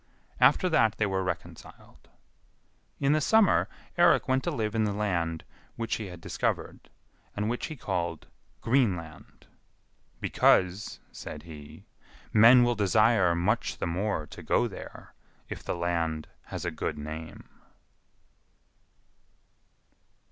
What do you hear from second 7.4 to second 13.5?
which he called Greenland, "Because," said he, "men will desire